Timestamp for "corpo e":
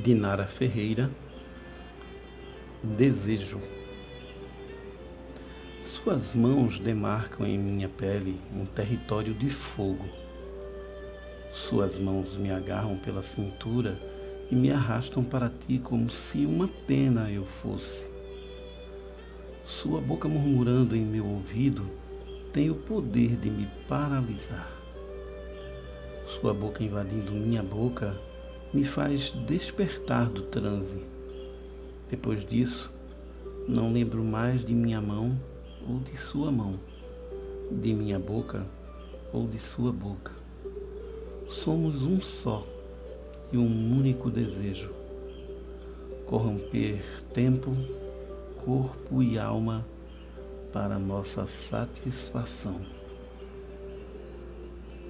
48.64-49.38